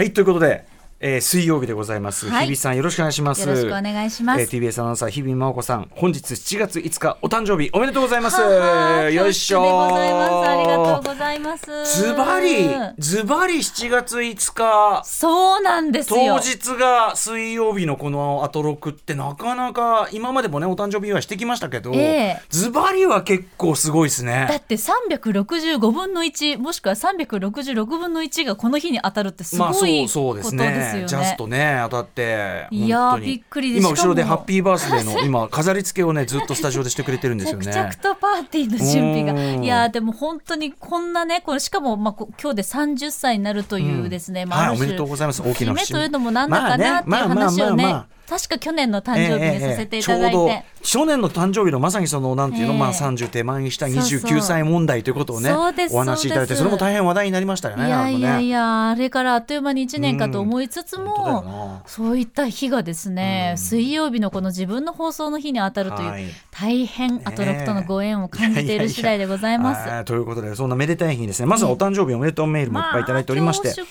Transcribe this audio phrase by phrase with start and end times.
[0.00, 0.64] はいということで
[1.02, 3.40] えー、水曜日でございます、はい、日比さんよろしくお願いします。
[3.40, 8.38] よろしくお願いします、えー、TBS アナウンサー日比真央子さん本日7月5日お誕生日おめでとうございます。
[8.38, 12.02] よいしょありがとうございます。
[12.02, 12.68] ズバリ
[12.98, 24.46] ズバリ7月5日そうなんです当日が水曜日のこのアトロクってなかなか今までもねお誕生日はしてきましたけど、えー、ズバリは結構すごいですね。
[24.50, 31.06] だって365分の1もしくは366分の1がこの日に当たるってすごいことですよね、まあ、そうそうですねね。
[31.06, 37.66] ジャストね当たっていやびっくり今後ろでハッピーバースデーの今飾り付けをねずっとスタジオでしてくれてるんですよね。
[37.66, 39.62] 着々とパーティーの準備が。
[39.62, 45.42] いやでも本当にこんなねこれしかもまあ今日で30歳になるというですね、うん、まあ、はい、おめでとうございます。
[45.42, 45.98] 大きな節目。
[46.00, 55.50] というのもなんだかなっていう話をね確か去年の誕生日にさせていただいて、えーえー、去年の誕生日のまさにそのなんていうの、えー、まあ30手前にした29歳問題ということをね
[55.90, 69.86] お話しいただいてそれも大変話題になりましたよねいやいやいやあれからあっという間に1年かと思いつつも、うん、そういった日がですね、うん、水曜日のこの自分の放送の日に当たるという、はい、大変アトロクとのご縁を感じている次第でございます。
[69.86, 73.86] いやいやということでそんなめでたい日にですねまずはお誕生日おめでとうメールもいっぱいいただいておりまして、ま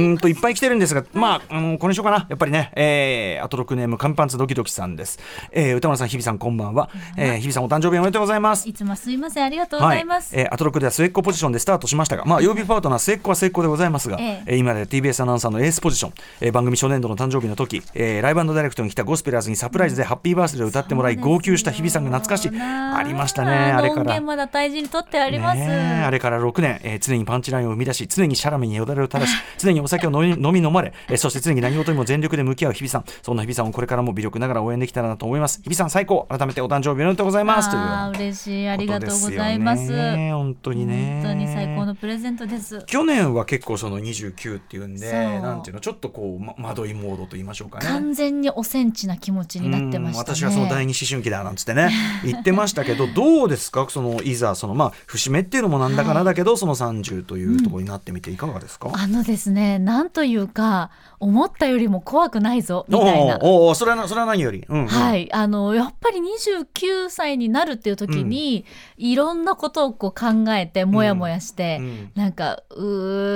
[0.00, 2.26] あ、うんといっぱい来てるんですがまああのこれにしようかな。
[2.28, 5.18] やっぱりね、えー、アトロクネームカンパンツドキドキ時さんです、
[5.50, 8.68] えー、歌丸さん日比さんこんばんは、えー、日比さんお誕生日おめでとうございます。
[8.68, 9.44] いつもすいません。
[9.44, 22.60] ありがとうございます、はい、えー、アトロクでは末っ子ポジションでスタートしましたがまあ曜日パートナー末っ子は末っ子でございますが、えー、今で TBS アナウンサーのエースポジション、えー、番組初年度の誕生日の時、えー、ライブダイレクトに来たゴスペラーズにサプライズでハッピーバースデーを歌ってもらい号泣した日比さんが懐かしい。
[22.60, 23.50] ありましたね。
[23.50, 24.20] あれから。
[24.20, 33.04] まだ大事に取ってあります、ね、あれから6年、えー、常にパンチラインを生み出し常にシャラメによだれを垂らし常にお酒を飲み飲み飲まれ、えー、そして常に何事にも全力で向き合う日比さん。
[33.22, 35.60] そんな日比さんをこれからも微力ながら応援できたらなと思います。
[35.62, 36.26] 日比さん最高。
[36.28, 37.70] 改めてお誕生日おめでとうございます。
[37.70, 37.80] とい。
[37.80, 39.90] う嬉しいありがとうございます。
[40.32, 41.20] 本当にね。
[41.22, 42.84] 本当に最高のプレゼントです。
[42.86, 47.86] 去年は結構その29っていうんでなんていうのちょっとこう、ま、惑いモードと言いましょうかね。
[47.86, 51.90] 完全におセンチな気持ちになってました、ね、私はその第二思春期だなんつってね。
[52.24, 53.86] 言ってましたけどどうですか？
[53.88, 60.90] そのいざそのまあ節目っていうのもなんだかなだけど、はい、その30というところになってみていかがですか、うん、あのですねなんというか
[61.22, 63.38] 思ったよりも怖くないぞみたいな。
[63.42, 65.32] おおそれはそれは何より、うんうん、はい。
[65.32, 68.64] あのやっぱり29歳になるっていう時に、
[68.98, 72.84] うん、いろんなことをこう考えてもやもやして、うん、なんかう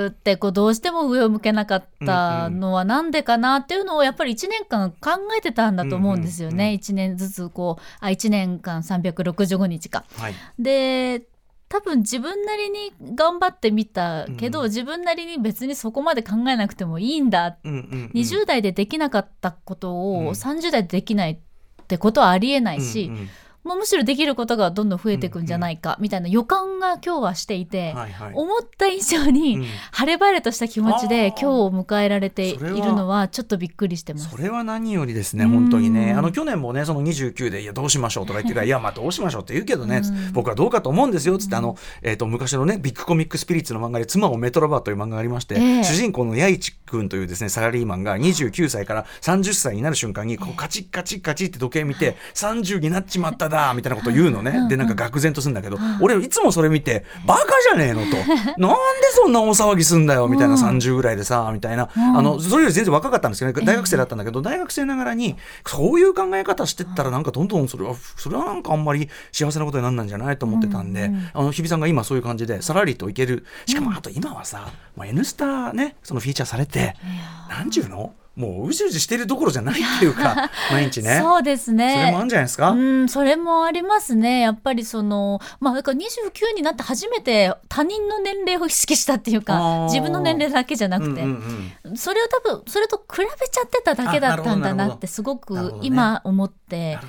[0.07, 10.03] ーってこうどうしても上を向けなかったのはなんでかなっていうのをやっぱり1年間考えてたんだと思うんですよね、うんうん、1年ずつこうあ1年間365日か。
[10.17, 11.23] はい、で
[11.69, 21.37] 多分自分なりに頑張ってみたけど、うん、自分なりに別にそこまで考えなくてもいいんだ、うんうんうん、20代でできなかったことを30代でできないっ
[21.87, 23.29] てことはありえないし、うんうん
[23.67, 34.29] まあ、むしろできることがどんどん増えていくんじゃないかみたいな予感が今日はしていて、はいはい、思った以上に晴れ晴れとした気持ちで今日を迎えられているのはちょっとびっくりしてます。
[34.29, 36.13] それは何よりですね本当にね。
[36.13, 40.01] あの去年もねその29で「いやどうしましょう」とか言ってから「いや まあどうしましょう」って言うけどね
[40.33, 58.17] 僕はどうかと思うんですよっつってあの、えー、と昔のねビッグコミックスピリッツの漫画で「妻をメトロバー」という漫画がありまして、えー、主人公の八市君というですねサラリーマンが29歳から30歳になる瞬間にこうカチッカチッカチッって時計見て 30になっちまっただみたいなことを言うののね、でなんか愕然とするんだけど、俺いつもそれ見てバカじゃねえのと。
[58.57, 65.35] なんでそんな大騒ぎすんだよみたいな30ぐらいでさみたいな、あのそれより全然若かったんですけど、大学生だったんだけど大学生ながらに
[65.65, 73.45] そういう考え方してったらなんかどんどんそれはそれはなんかあんまり幸せなことになんないんじゃないと思ってたんで、あの日比さんが今そういう感じでさらりといける。
[73.65, 76.95] しかもあと今はさ「もう N スタ」ねそのフィーチャーされて
[77.49, 78.13] 何ちゅうの？
[78.37, 81.19] もううじうじしてるどころじゃないっていうか毎日ね。
[81.19, 81.93] そうですね。
[81.93, 82.69] それもあるんじゃないですか？
[82.69, 84.41] うんそれもありますね。
[84.41, 96.99] やっぱりそのまあだから29になって初めて他人の年齢を意識したっていうか自分の年齢だけじゃなくて、うんうんうん、それを多分それと比べちゃってただけだったんだなってすごく今思って、ね、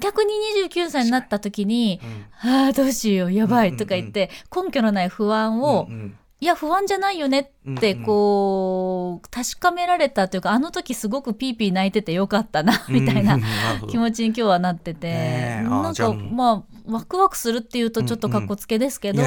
[0.00, 0.32] 逆に
[0.68, 2.00] 29歳になった時に
[2.44, 13.38] 「うん、ああどうしようやばい」とか言って、根拠のない不安を、うんうんいや不安じゃないよねってこう、確かめられたというかあの時すごくピーピー泣いててよかったなみたいな
[13.88, 19.22] 気持ちに今日はなってて、なんかまあワクワクするっていうとちょっとかっこつけですけど、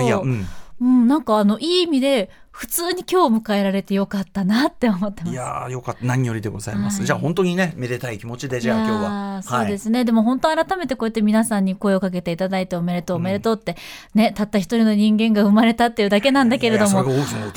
[0.79, 2.29] うん、なんかあのいい意味で
[2.59, 5.31] 普通に今日迎えられてよかったなって思ってます。
[5.31, 6.05] いやよかった。
[6.05, 6.97] 何よりでございます。
[6.97, 9.41] はい、じゃあ本当にねめでたい気持ちでじゃあ今日は。
[9.43, 13.77] そうですね、はい、でも本当改めてこうやって皆さんに声をかけていただいておめでとうおめでとうって、
[14.13, 16.89] ねたった一人の人間が生まれたっていうだけなんだけれども、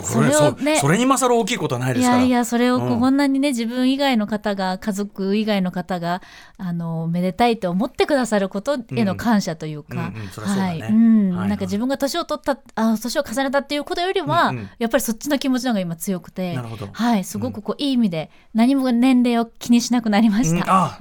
[0.05, 2.19] それをねそれに勝る大きいことはないですから。
[2.19, 6.23] いやいやそれをこんなにね、自分以外の方が家族以外の方が
[6.59, 16.57] あのめでたいと思ってくださることへの感謝というか、はい、うん、なんか自分が年を取ったあ年を重ねたっていうことよりは、やっぱぱりそっちの気持ちの方が今強くて
[16.93, 20.61] はいすごくこう、いい意味で何も年齢を気にしなくなりましうん。
[20.61, 20.99] た、あ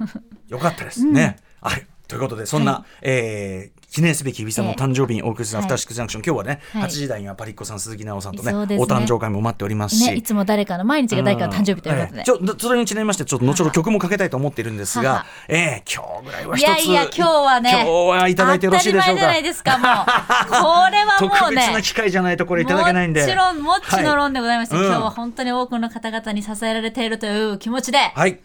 [0.48, 1.36] よかったですね。
[1.60, 1.86] はい。
[2.08, 6.82] ということで、そんな、えー記念すべき日比さんの誕生日にお送りするアフターシックスジャンクション、今日はね、はい。
[6.84, 10.06] 8時台にはパリッコさん、鈴木奈緒さんとね、お誕生会も待っておりますし。
[10.06, 19.20] ねいつも誰かの毎日が誰かの誕生日ということで、ええちょそれにちなみましてちょっと後ほど曲もかけたいと思っているんですがええ今日ぐらいは一ついやいや今日はね今日はいただいてよろしいでしょうか。
[19.20, 19.84] 当たり前じゃないですかもう。
[19.84, 23.20] これはも特うね別な機会じゃないとこれいただけないんで。
[23.20, 28.40] もちろんもっちのろんでございまして、今日は本当に多くの方々に支えられているという気持ちではい。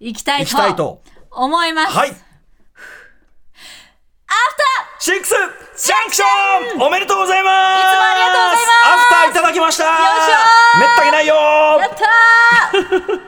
[0.00, 1.02] いきたい行きたいとと。
[1.30, 2.27] 思います、はい
[4.98, 6.82] シックスジャンクション！
[6.86, 8.68] おめでとうございますいつもありがとうございます！
[8.84, 9.84] アフターいただきました。
[9.84, 13.27] よいしょめったにないよやったー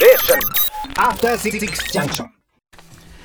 [0.00, 1.58] After Six
[1.90, 2.26] Junction.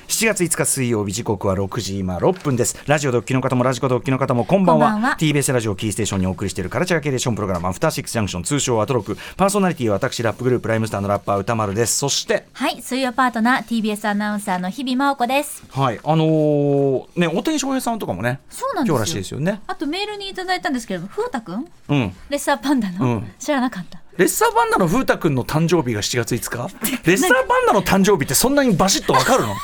[0.08, 2.76] 7月5日水曜日時刻は6時今6分です。
[2.86, 4.90] ラジオドッキの方もラジコドッキの方もこんばんは。
[4.90, 5.16] こんばんは。
[5.16, 9.16] TBS ラジオキーステーションにお送りしているカルチャー系レーションプログラムアフターシックスジャンクション通称アトロク。
[9.36, 11.96] パーソナリティは私ラップグループライムスターのラッパー歌丸です。
[11.96, 12.48] そして。
[12.52, 15.62] はい水曜パートナー TBS アナウンサーの日々真央子です。
[15.70, 18.96] はいあのーね大谷翔平さんとかもねそうなんですよ。
[18.96, 19.60] 今日らしいですよね。
[19.68, 21.66] あとメールにいただいたんですけれども風太くん？
[21.88, 22.12] うん。
[22.30, 23.32] レッサーパンダの、うん。
[23.38, 26.74] 知らなかったレッサーパンダの風太くんの誕生日が7月5日？
[27.04, 29.54] レッサーパンダの誕生日ってそんなにバシッとわかるの？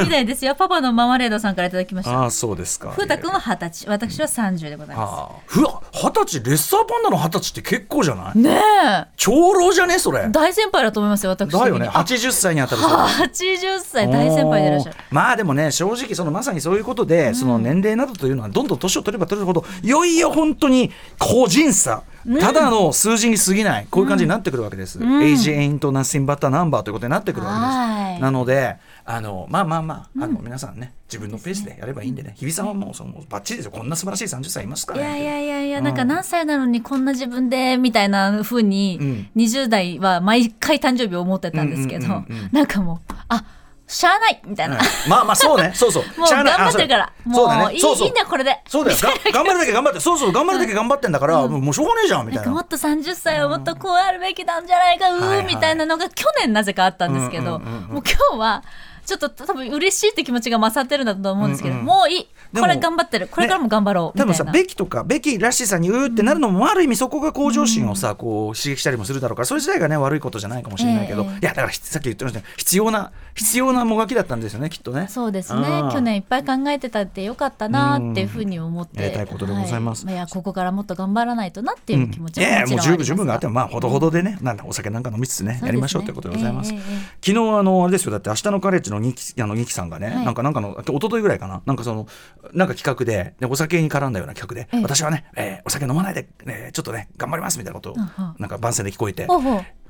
[0.00, 0.54] みたいですよ。
[0.54, 2.20] パパのママレードさんからいただきました。
[2.20, 2.90] ああそうですか。
[2.90, 3.88] 風太くんは二十歳。
[3.88, 8.32] 私は30でございまああふわ二十歳レッサーパンダの二十歳って結構じゃない？
[8.32, 9.06] すねえ。
[9.16, 10.00] 長老じゃね？
[10.00, 10.28] それ。
[10.28, 11.52] 大先輩だと思いますよ私。
[11.52, 11.88] だよね。
[11.88, 22.02] 80歳にあたるそうだ80歳大先輩でいらっしゃるまあでもね正直そのまさにそういうことで、その年齢などというのはどんどん年を取れば取るほどいよいよ本当に個人差、
[22.40, 28.20] ただの数字に過ぎないこういう感じになってくるわけです、Age ain't nothing but a number ということになってくるわけです、はい。
[28.20, 28.76] なので
[29.06, 32.34] あのまあまあまああの、皆さんね自分のペースでやればいいんでね。
[32.38, 33.72] 日比さんはもうそのバッチリですよ。
[33.72, 35.00] こんな素晴らしい30歳いますから。
[35.00, 39.30] ねいやいやいやいや、なんか何歳なのにこんな自分でみたいな風に、うん。
[39.36, 43.44] 20代は毎回誕生日を思ってたんですけど、なんかもうあ
[43.86, 44.78] しゃあないみたいな、
[45.08, 45.72] まあまあそうね。
[45.76, 46.04] そうそう。
[46.18, 47.12] もう頑張ってるから。
[47.24, 48.06] もういいねそうそう。
[48.06, 48.58] いいんだよこれで。
[48.66, 48.96] そうだよ。
[48.98, 50.00] が 頑張るだけ頑張って。
[50.00, 52.50] そうそう頑張るだけ頑張ってんだから、もうもうしょうがねえじゃんみたいな。
[52.50, 58.02] もっと30歳はもっとこうあるべきなんじゃないか、うーみたいなのが去年なぜかあったんですけど、もう今
[58.32, 58.64] 日は
[59.04, 62.28] ちょっと多分嬉しいって気持ちが勝ってるんだと思うんですけど、うんうんもういい。
[62.58, 63.28] これ頑張ってる。
[63.28, 64.18] これからも頑張ろう。
[64.18, 71.28] みたいな、多分さベキとかベキらしさにうーってなるのもある意味そこが向上心をさ、こう刺激したりもするだろうからそれ自体がね悪いことじゃないかもしれないけど、ええ。
[71.28, 75.08] いやだからさっき言ってましたね必要な必要なもがきだったんですよねきっとね。
[75.08, 75.60] そうですね。
[75.60, 75.90] うん。
[75.90, 80.06] 去年いっぱい考えてたってよかったなっていうふうに思って、うんやりたいことでございます。
[80.06, 83.24] はやここからもっと頑張らないとなっていう気持ちもいやいやもう十分十分。
[83.26, 85.66] があってもまあほどほどでね、なんだお酒なんか飲みつつねすね。
[85.66, 86.72] やりましょうということでございます。
[86.72, 86.84] ええええ。
[87.24, 88.12] 昨日あのあれですよ。
[88.12, 90.24] だって明日のカレッジのニキあのさんがね、はい。
[90.24, 91.62] なんかなんかの一昨日ぐらいかな。
[91.66, 92.06] なんかその
[92.52, 94.82] なんか企画ででお酒に絡んだような企画で、ええ。
[94.82, 97.96] 私はね、えーお酒飲まないで、えーちょっとね頑張りますみたいなことを、
[98.38, 99.26] なんか番宣で聞こえて。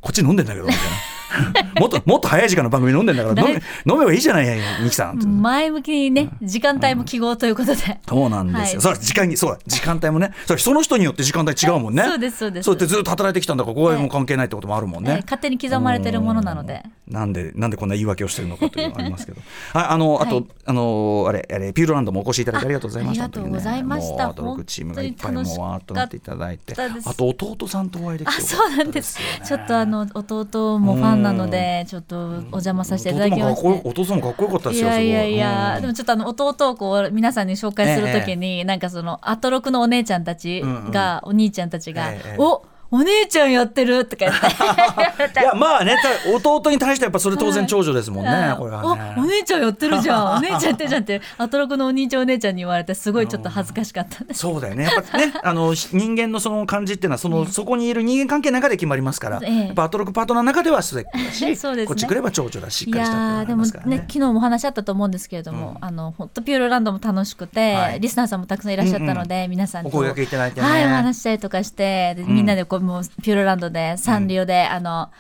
[0.05, 0.91] こっち飲んでんだけどみたいな。
[1.81, 8.69] もっともっと早い時間の番組飲んでんだから飲め飲めばいいじゃないニキさん前向きにね時間帯も記号ということで、そうなんですよ、はい。
[8.69, 10.33] そうだ時間にそうだ時間帯もね。
[10.47, 12.05] そうその人によって時間帯違うもんね。
[12.05, 12.67] そうですそうです。
[12.67, 16.83] そうやってずっと働いてきたんだからここはもう関係ないってこともあるもんね、えー勝手に刻まれてるものなので。
[17.09, 19.41] なんでなんでこんな言い訳をしてるのかというのがありますけど。
[19.73, 19.87] はい。
[19.89, 20.47] あのあと、はい。
[20.67, 23.25] あのあれあれピューロランドもお越しいただいてありがとうございました。
[23.25, 24.25] あありがとうございました。
[24.25, 26.75] もうアトロクチームがいっぱいもうわーっとなっていただいて。
[27.05, 29.19] あと弟さんとお会いできあてそうなんです。
[29.45, 42.37] ちょっとあの弟もファンなのでちょっとお邪魔させていただきまし弟もかっこてよお父さんもかっこよかったですよいやいやいや、でもちょっとあの弟をこう皆さんに紹介するときに、なんかそのアトロクのお姉ちゃんたちが、お兄ちゃんたちが「ええ。
[42.39, 45.41] おお姉ちゃんやってる」とか言って。
[45.41, 49.15] いやまあねた弟に対してやっぱそれ当然長女ですもんね、これはね。
[49.17, 50.25] おお姉ちゃんやってるじゃん。
[50.39, 51.21] お姉ちゃんやってるじゃんって。
[51.39, 54.41] アトロクのお兄ちゃんお姉ちゃんに言われてすごいちょっと恥ずかしかったんです。
[54.41, 54.85] そうだよね。
[54.85, 59.67] やっぱね あのし人間のその感じっていうのはその、そこにいる人間関係の中で決まりますから、ええ。
[59.67, 61.87] やっぱアトロクパートナーの中では末っ子だしそうですね。
[61.87, 68.01] こっち来れば長女だししっいかりしたっていうのがあやーでもねね昨日もお話あったと思うんですけれども、あの本当ピューロランドも楽しくて、はい。
[68.01, 69.89] リスナーさんもたくさんいらっしゃったので、皆さんと。
[69.89, 70.67] お声掛けいただいてね。
[70.67, 75.11] はいお話ししたりとかしてでみんなでこうもうピューロランドでサンリオで、あの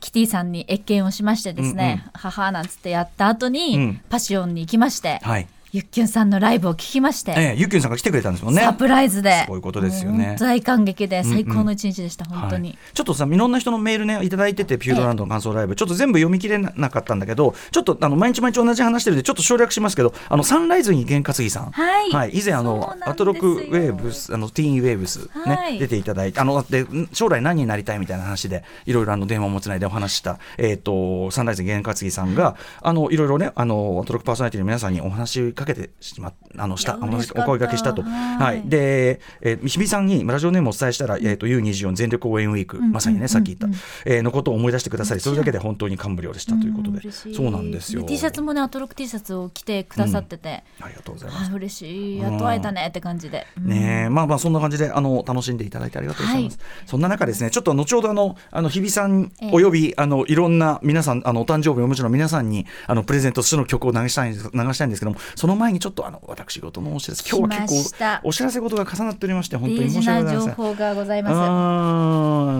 [0.00, 4.00] キティさんに謁見をしましてですね、母なんつってやった後に、うん。
[4.10, 8.62] パシオンに行きまして、はいゆっきゅんさんのライブを聞きまして、ええゆっきゅんさんが来てくれたんですもんね。
[8.62, 9.42] サプライズで。
[9.48, 10.36] そういうことですよね。
[10.38, 12.68] 大感激で最高の一日でした、本当に。
[12.68, 12.78] はい。
[12.94, 22.38] ちょっとさいろんな人のメールねいただいててピューロランドの感想ライブ、ちょっと全部読み切れなかったんだけどちょっとあの毎日毎日同じ話してるんでちょっと省略しますけどあのサンライズに験担ぎさん、はい。
[22.38, 25.80] 以前あのアトロクウェーブスあのティーンウェーブスね、はい。
[25.80, 37.18] 出ていただいてあのでん将来何になりたいみたいな話でいろいろあの電話もつないでお話ししたえっ、とサンライズに験担ぎさんがあのいろいろねあのアトロクパーソナリティの皆さんにお話しかけてしまあのしたお声
[37.58, 38.02] 掛けしたと。
[38.02, 38.38] はい。
[38.38, 38.62] はい。
[38.68, 48.02] で、えー日比さんにラジオネームをお伝えしたら、えー、と U24 全力応援ウィーク、まさにねさっき言った、えーのことを思い出してくださりそれだけで本当に感無量でしたということで、そうなんですよ。
[48.02, 51.50] で T シャツもねアトロック T シャツを着てくださってて、ありがとうございます。
[51.50, 52.18] はい嬉しい。
[52.18, 53.68] やっと会えたねって感じで、うん。
[53.68, 54.08] ねえ。
[54.08, 59.50] まあまあそんな感じであの楽しんでいただいてありがとうございます、そんな中ですねちょっと後ほどあのあの日比さんええ。
[59.52, 68.20] およびあのいろんな皆さんあのお誕生日お持ちの皆さんにあのプレゼントとしての曲を流したい流したいんですけどもその前にちょっとあの私事のお知らせ今日は結た。
[68.22, 70.48] 構お知らせ事が重なっておりまして本当に申し訳ございません。
[70.50, 71.04] 情報がご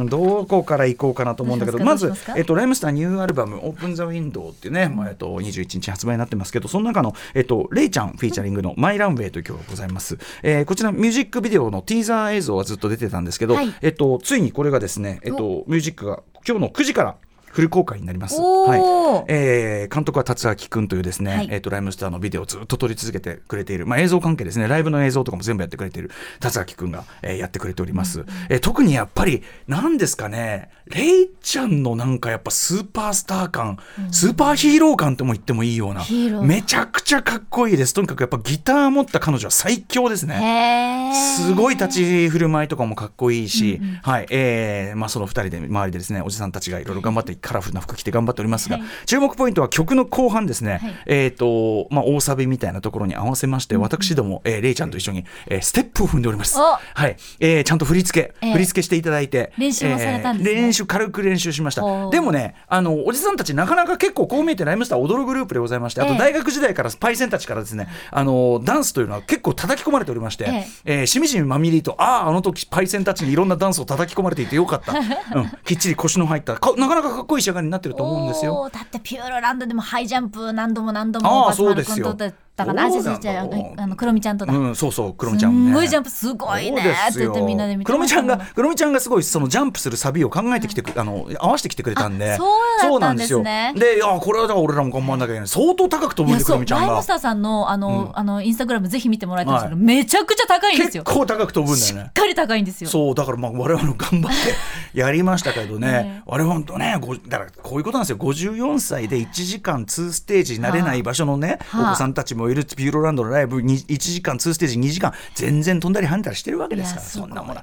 [0.08, 13.74] どこから行こうかなと思うんだけどまずえっとライムスターニューアルバム「オープン・ザ・ウィンドウ」っていうね、まあえっと、21日発売になってますけどその中の、えっと、レイちゃんフィーチャリングの「マイ・ランウェイ」という曲がございます、えーこちらミュージックビデオのティーザー映像はずっと出てたんですけど、はい。
[13.82, 17.16] えっと、ついにこれがですね、えっと、ミュージックが今日の9時から
[17.54, 18.40] フル公開になります。
[18.40, 19.32] はい。
[19.32, 21.48] えー監督は達明君というですね、はい。
[21.52, 24.66] えっとライムスターのビデオをずっと撮り続けてくれている、まあ、映像関係ですね。
[24.66, 33.78] ライブの映像とかも全部やってくれている達明君が、えーやってくれております、えー特にやっぱり何ですかねレイちゃんのなんかやっぱスーパースター感、
[34.10, 36.04] スーパーヒーロー感とも言ってもいいような
[36.42, 37.94] めちゃくちゃかっこいいです。
[37.94, 41.12] とにかくやっぱギター持った彼女は最強ですね。
[41.38, 44.26] すごい立ち振る舞いとかもかっこいいし、はい。
[44.30, 48.86] えーまあ、その2人で周りでですねおじさんたちがいろいろ頑張ってカラフルな服着て頑張っておりますが、はい。
[49.06, 50.94] 注目ポイントは曲の後半ですね、はい。
[51.06, 56.58] えーとまあ、大サビみたいなところに合わせまして、私ども、えー、レイちゃんと一緒に、えーステップを踏んでおります。
[56.58, 56.62] お。
[56.62, 57.16] はい。
[57.40, 58.52] えーちゃんと振り付け、ええ。
[58.52, 61.82] 振り付けしていただいて練習もされたんです練習軽く練習しました。
[62.10, 70.44] でもねあのおじさんたちなかなか結構こう見えてライムスター踊るグループでございましてあとええ大学時代からパイセンたちからですねあのダンスというのは結構叩き込まれておりまして、
[70.84, 71.02] ええ。
[71.04, 74.92] ーしみじみまみりとあああの時パイセンたちにいろんなダンスを叩き込まれていてよかった、
[75.38, 78.68] うん、きっちり腰の入ったかなかなかかっこいい仕上がりになってると思うんですよ。
[78.72, 82.16] だってピューロランドでもハイジャンプ何度も何度あもーそうですよ
[82.54, 83.18] 松丸君とだかなんだ。
[83.18, 83.40] じゃ
[83.76, 85.66] あのクロミちゃんとだ、うん、そうそう、クロミちゃんもね。
[85.66, 92.34] すんごいジャンプすごいねって言ってみんなで見てクロミちゃんが、クロミちゃんがすごいそのジャンプするサビを考えてきてく、あの合わせてきてくれたんで。
[92.34, 93.38] あそうだったんですね。
[93.38, 93.92] そうなんですよ。
[93.92, 95.48] で、いや、これはだから俺らも頑張んなきゃいけない。
[95.48, 96.86] 相当高く飛ぶんで、クロミちゃんが。
[96.86, 97.06] ライムス。
[97.06, 102.06] ターさんのあの、あのインスタグラムぜひ見てもらいたいんですけど、めちゃくちゃ高いんです結よ構高く飛ぶんだしよね。
[102.08, 102.12] っ。
[102.12, 102.90] かり高いんですよ。
[102.90, 104.54] そうだからまあ我々も頑張って
[104.98, 106.20] やりましたけどね、え。
[106.20, 108.18] え我々本当ねごだからこういうことなんですよ。
[108.18, 111.82] 54歳で1時間2ステージになれない場所のね、はあ。
[111.88, 117.06] お子さんたちもいるピューロランドのライブに1時間2ステージ2時間全然飛んだり跳ねたりしてるわけですから。
[117.06, 117.60] そんなもの。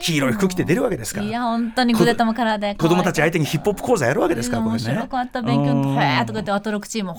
[0.00, 1.26] 黄色い服着て出るわけですから。
[1.26, 7.18] いや本当にグレタもカラーで子供たち相手にヒップホップ講座やるわけですからこれ面ね白かった勉強うんへーとか言ってアトロクチームへー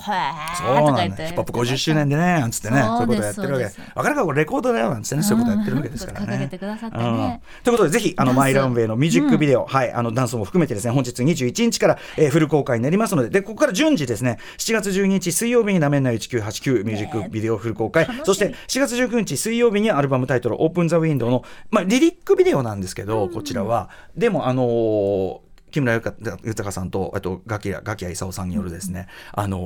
[0.86, 2.82] とか言ってヒップホップ50周年でねなんつってね。
[2.82, 3.66] そういうことやってるわけ。
[3.96, 5.24] わかるかこれレコードだよなんつってね。
[5.24, 6.36] そういうことやってるわけですからね。
[6.36, 7.04] 掲げてくださってね。
[7.04, 7.64] うん。
[7.64, 13.30] ということでぜひあのマイランウェイのミュージックビデオ、はいあのダンスも含めてですね本日21日から、えーフル公開になりますので。
[13.30, 23.90] でここから順次ですね7月12日水曜日になめんな1989ミュージックビデオフル公開、そして4月19日水曜日にアルバムタイトルオープンザウィンドウのまあリリックビデオなんですけど、こちらは。
[24.16, 25.46] でもあのー
[25.76, 26.02] 木村
[26.46, 29.58] 豊さんとあとガキヤガキヤ勲さんによるですね、あの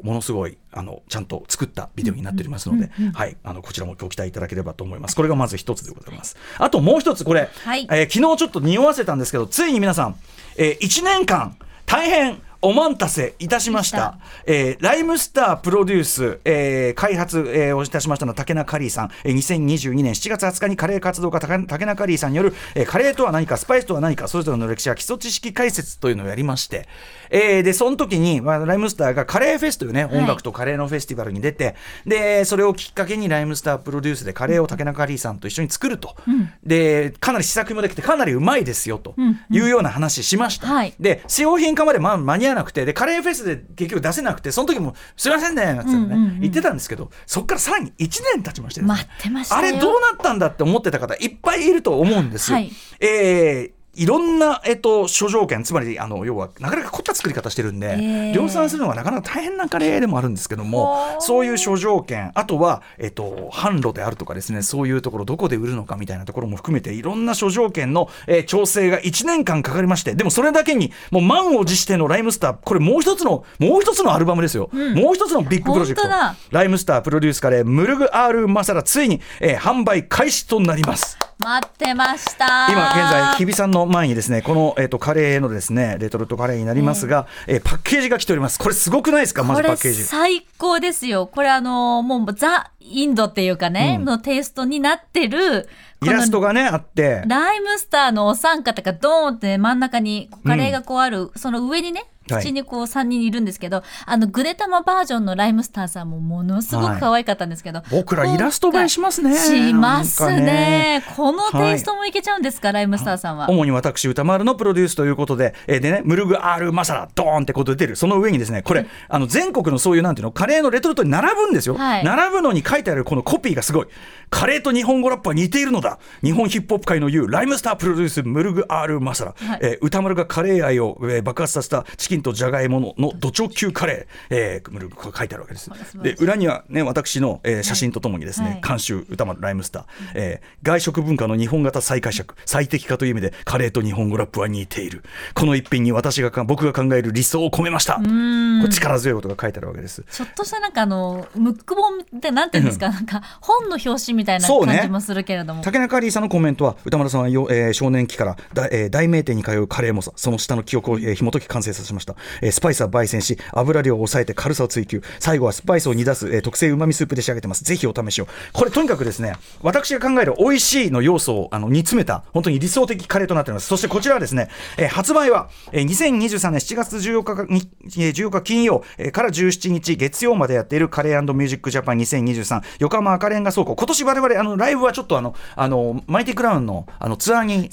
[0.00, 3.36] ものすごいあのちゃんと作ったビデオになっておりますので、はい。
[3.42, 5.16] あのこちらもご期待いただければと思います。
[5.16, 6.36] これがまず一つでございます。
[6.58, 7.88] あともう一つこれ、はい。
[7.90, 10.14] えー昨日ちょっと匂わせたんですけどついに皆さん、
[10.56, 14.18] えー、1年間大変お待たせいたしました。
[14.44, 26.88] えーライムスタープロデュース、えー開発、えーをいたしましたのは竹中カリーさん、えー2022年7月20日にカレー活動家竹竹中カリーさんによる、えーカレーとは何か、スパイスとは何か、それぞれの歴史や基礎知識解説というのをやりまして、
[27.30, 36.16] えーで、その時に、まあ、ライムスターがカレーフェスというね、音楽とカレーのフェスティバルに出て、で、それをきっかけにライムスタープロデュースでカレーを竹中カリーさんと一緒に作ると。
[36.64, 39.14] で、かなり試作品もできて、かなりうまいですよ、と
[39.50, 40.66] いうような話しました。
[40.66, 40.94] はい。
[40.98, 48.88] で、使用品化までまあ間に合わなくて、で、カレーフェスで結局出せなくて、その時も、すいませんね、なんて言ってたんですけど、そこからさらに1年経ちましてね。
[48.88, 49.60] 待ってましたよ。
[49.60, 52.56] あれどうなったんだって思ってた方いっぱいいると思うんですよ。
[52.56, 52.72] はい。
[53.00, 76.08] えーいろんな、えっと、諸条件つまりあの要はなかなか凝った作り方してるんで、えー量産するのがなかなか大変なカレーでもあるんですけどもそういう諸条件あとは、えっと、販路であるとかですねそういうところどこで売るのかみたいなところも含めていろんな諸条件の、えー調整が1年間かかりましてでもそれだけにもう満を持してのライムスターこれもう一つのもう一つのアルバムですよ、もう一つのビッグプロジェクト。
[76.50, 81.18] ライムスタープロデュースカレームルグアールマサラついに、えー販売開始となります。
[81.38, 82.66] 待ってました。
[82.70, 88.58] 今現在日比さんの前にですねこの、えー、とカレーのですねレトルトカレーになりますが、えーパッケージが来ております。
[88.58, 89.44] これすごくないですか？
[89.44, 90.04] まずパッケージ。
[90.04, 91.26] 最高ですよ。
[91.26, 94.04] これあのもうザ・インドっていうかね、うん。
[94.06, 95.68] のテイストになってる
[96.02, 97.22] イラストがねあって。
[97.26, 102.42] ライムスターのお三方がドーンって真ん中にカレーがこうある、その上にねはい。
[102.42, 109.36] 口にこう3人いるんですけど、あのグレタマバージョンのライムスターさんもものすごく可愛かったんですけど、僕らイラスト映えしますね。
[109.36, 111.04] しますなんかね。
[111.16, 113.48] このテイストもいけちゃうんですか、ライムスターさんは。
[113.48, 117.96] 主に私歌丸のプロデュースということで、えーでね、ムルグアールマサラドーンってことで出る。
[117.96, 122.04] その上にですねこれあの全国のそういうなんていうのカレーのレトルトに並ぶんですよ、はい。
[122.04, 123.86] 並ぶのに書いてあるこのコピーがすごい。
[124.30, 129.58] カレーと日本語ラップは似ているのだ日本ヒップホップ界の言うライムスタープロデュースムルグアールマサラ、はい。
[129.62, 135.70] えー歌丸がカレー愛を、えー爆発させたチキンとじゃがいもののド直球カレー、えームルグ書いてあるわけです。
[136.02, 138.60] で裏にはね私の、えー写真とともにですね、はい。
[138.66, 139.84] 監修歌丸ライムスター、
[140.14, 145.04] えー外食文化の日本型再解釈最適化という意味でカレーと日本語ラップは似ている。
[145.34, 147.94] この一品に私がか僕が考える理想を込めました。
[147.96, 150.04] これ力強いことが書いてあるわけです。
[150.10, 165.02] ちょっとしたなんかあのムック本ってなんていうんですか、なんか本の表紙みたいな感じもするけれども、竹中リーさんのコメントは歌丸さんはよ、えー少年期からだ、えー大名店に通うカレーもさその下の記憶を、えー紐解き完成させました、えースパイスは焙煎し油量を抑えて軽さを追求。
[165.18, 167.64] 最後はスパイスを煮出す、えー特製うまみスープで仕上げてます。
[167.64, 168.28] ぜひお試しを。
[168.54, 173.66] これとにかくですね私が考える美味しいの要素をあの煮詰めた本当に理想的カレーとなっております。
[173.66, 177.68] そしてこちらはですね、えー発売は、えー2023年7月14日かに
[177.98, 183.76] えー14日金曜、えーから17日月曜までやっているカレーミュージックジャパン2023横浜赤レンガ倉庫。
[183.76, 187.68] 今年我々あのライブはちょっとあのあのマイティクラウンのあのツアーに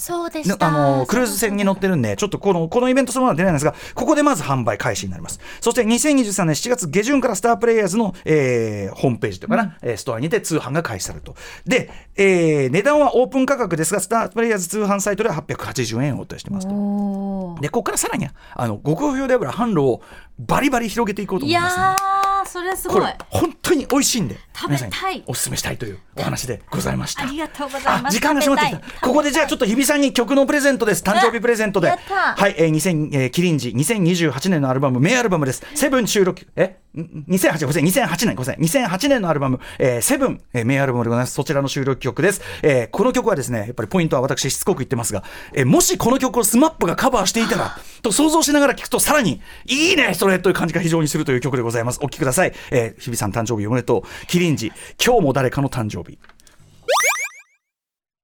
[0.60, 5.40] あのクルーズ船に乗ってるんでちょっとこのこのイベントそのものは出ないんですがここでまず販売開始になります。
[5.60, 11.34] そして2023年7月下旬からスタープレイヤーズの、えーホームページというかな、えーストアにて通販が開始されると。
[11.64, 17.58] で、えー値段はオープン価格ですがスタープレイヤーズ通販サイトでは880円をお伝えしてますと。
[17.60, 20.02] でここからさらにあのご好評である販路を
[20.38, 23.00] バリバリ広げていこうとい思いますのでやーそれすごい。
[23.00, 25.22] これ本当に美味しいんで食べたい。
[25.26, 27.22] お勧めしたいというお話でございました。
[27.22, 28.06] ありがとうございます。
[28.06, 29.06] あ時間が迫ってきた。
[29.06, 31.02] ここでじゃあちょっと日比さんに曲のプレゼントです。
[31.02, 31.90] 誕生日プレゼントで。
[31.90, 33.70] はい、えー、2000えー、キリンジ。
[33.70, 35.00] 2028年のアルバム。
[35.00, 35.62] 名アルバムです。
[35.74, 36.76] セブン収録え？
[36.96, 38.06] ん2008ごめんなさい。
[38.06, 38.84] 2008年ごめんなさい。
[38.84, 41.34] 2008年のアルバム、えー、セブン、えー、名アルバムでございます。
[41.34, 51.98] そちらの収録曲です、えー、この曲はですねやっぱりポイントは私しつこく言ってますが、えー、もしこの曲を SMAP がカバーしていたらと想像しながら聞くとさらにいいねそれという感じが非常にするという曲でございます。
[52.00, 52.52] お聴きください、さい。
[52.70, 54.26] えー、日比さん誕生日おめでとう。
[54.26, 54.72] キリンジ
[55.04, 56.18] 今日も誰かの誕生日。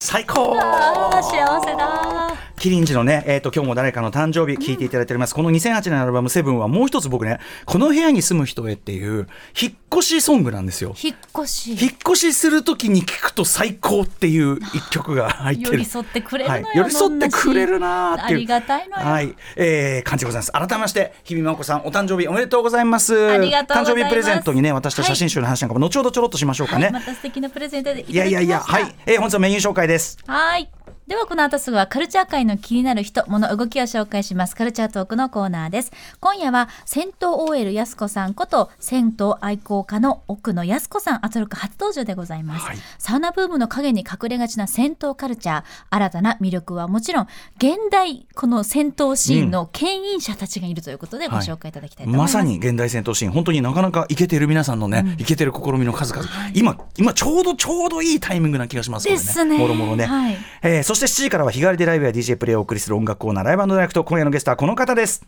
[0.02, 5.34] 最高あー幸せだキリンジのね、えっ、と、今日も誰かの誕生日聞いていただいております。
[5.34, 10.94] この2008年のアルバムセブンはもう一つ僕ね、この部屋に住む人へっていう、引っ越しソングなんですよ。
[11.02, 15.70] 引っ越し引っ越しするときに聞くと最高っていう一曲が入ってる。
[15.72, 18.36] 寄り添ってくれるのよ、はい、寄り添ってくれるなーっていう。
[18.36, 19.34] ありがたいはい。
[19.56, 20.52] えー、感じでございます。
[20.52, 23.14] 改めまして、日比真央子さん、お誕生日おめでとうございます。
[23.30, 26.84] ありがとうございます誕生日プレゼントにね、私と写真集の話なんかも後ほどちょろっとしましょうかね。
[26.84, 28.94] はい、また素敵なプレゼントでいたいやいやいや、だきましたはい。
[29.06, 30.18] えー、本日はメニュー紹介です。
[30.26, 30.70] はい。
[31.10, 34.54] ではこの後すぐはカルチャー界の気になる人、物、動きを紹介します。
[34.54, 35.90] カルチャートークのコーナーです。
[36.20, 42.64] 今夜は銭湯 OL やすこさんこと銭湯愛好家の奥野やすこさん、アトロク初登場でございます。
[42.64, 52.22] はいサウナブームの陰に隠れがちな銭湯カルチャー、新たな魅力はもちろん、現代この銭湯シーンの牽引者たちがいるということでご紹介いただきたいと思いま。
[52.22, 59.26] ますさに現代戦闘シーン、本当になかなかイケてる皆さんのね、イケてる試みの数々、今、今ちょうどちょうどいいタイミングな気がしますのでね。
[59.26, 65.24] ですねもろもろね、はいえーそして7時からは日替わりでライブや DJ プレイをお送りする音楽コーナー、ライブダイレクト、今夜のゲストはこの方です。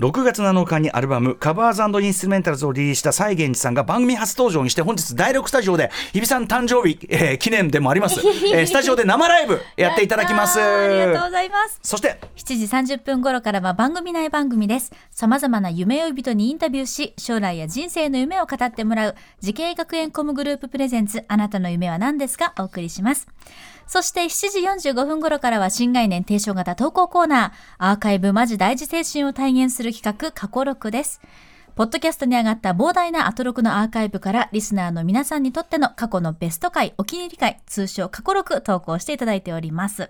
[0.00, 8.18] 6月7日にアルバム「カバーズインストゥルメンタルズ」をリリースした西源寺さんが番組初登場にして本日第6スタジオで日比さん誕生日、えー記念でもあります、
[8.52, 11.78] えースタジオで生ライブやっていただきますありがとうございます。
[11.80, 14.92] そして7時30分頃からは番組内番組です。
[15.12, 22.52] 様々な夢追い人にインタビューし、将来や人生の夢を語ってもらう、慈恵学園コムグループプレゼンツ、あなたの夢は何ですか？
[22.58, 23.28] お送りします。
[23.86, 31.20] そして7時45分頃からは新概念提唱型投稿コーナー、アーカイブマジ大事精神を体現する企画、過去6です。
[31.74, 40.08] ポッドキャストに上がった膨大なアトロクのアーカイブからリスナーの皆さんにとっての過去のベスト回、お気に入り回、通称過去6投稿していただいております。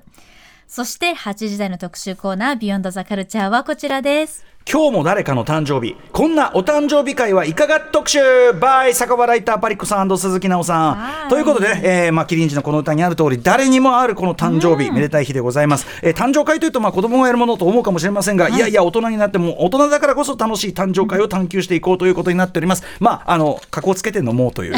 [0.67, 4.45] そして8時台の特集コーナー、ビヨンドザカルチャーはこちらです。
[4.67, 5.95] 今日も誰かの誕生日。
[6.11, 8.19] こんなお誕生日会はいかが特集
[8.53, 22.85] ？by 酒場ライターパリックさん鈴木奈緒さはいんということで、えーまあ、キリンジのこの歌にある通り誰にもあるこの誕生日、めでたい日でございます、えー誕生会というとまあ子供がやるものと思うかもしれませんが、い、やいや大人になっても大人だからこそ楽しい誕生会を探求していこうということになっております。
[23.01, 24.75] まああの格好つけて飲もうという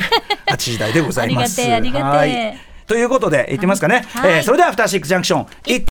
[0.48, 1.60] 8時台でございます。
[1.60, 2.46] ありがてえありがてえ。
[2.48, 4.04] はいということで、いってみますかね。
[4.14, 5.84] はいえーそれでは、アフターシックスジャンクション、いって